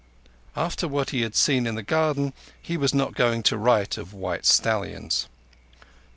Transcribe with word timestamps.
_"After 0.59 0.87
what 0.87 1.11
he 1.11 1.21
had 1.21 1.35
seen 1.35 1.67
in 1.67 1.75
the 1.75 1.83
garden, 1.83 2.33
he 2.59 2.75
was 2.75 2.91
not 2.91 3.13
going 3.13 3.43
to 3.43 3.55
write 3.55 3.99
of 3.99 4.15
white 4.15 4.47
stallions. 4.47 5.27